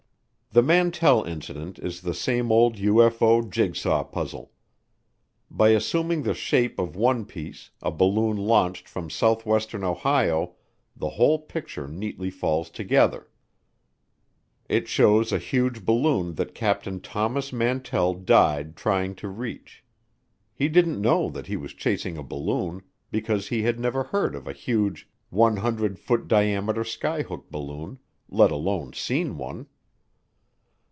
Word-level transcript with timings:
The 0.53 0.61
Mantell 0.61 1.23
Incident 1.23 1.79
is 1.79 2.01
the 2.01 2.13
same 2.13 2.51
old 2.51 2.75
UFO 2.75 3.49
jigsaw 3.49 4.03
puzzle. 4.03 4.51
By 5.49 5.69
assuming 5.69 6.23
the 6.23 6.33
shape 6.33 6.77
of 6.77 6.93
one 6.93 7.23
piece, 7.23 7.69
a 7.81 7.89
balloon 7.89 8.35
launched 8.35 8.89
from 8.89 9.09
southwestern 9.09 9.81
Ohio, 9.85 10.55
the 10.93 11.11
whole 11.11 11.39
picture 11.39 11.87
neatly 11.87 12.29
falls 12.29 12.69
together. 12.69 13.29
It 14.67 14.89
shows 14.89 15.31
a 15.31 15.37
huge 15.39 15.85
balloon 15.85 16.33
that 16.35 16.53
Captain 16.53 16.99
Thomas 16.99 17.53
Mantell 17.53 18.13
died 18.13 18.75
trying 18.75 19.15
to 19.15 19.29
reach. 19.29 19.85
He 20.53 20.67
didn't 20.67 20.99
know 20.99 21.29
that 21.29 21.47
he 21.47 21.55
was 21.55 21.73
chasing 21.73 22.17
a 22.17 22.23
balloon 22.23 22.81
because 23.09 23.47
he 23.47 23.61
had 23.63 23.79
never 23.79 24.03
heard 24.03 24.35
of 24.35 24.49
a 24.49 24.51
huge, 24.51 25.09
100 25.29 25.97
foot 25.97 26.27
diameter 26.27 26.83
skyhook 26.83 27.49
balloon, 27.49 27.99
let 28.29 28.51
alone 28.51 28.91
seen 28.91 29.37
one. 29.37 29.67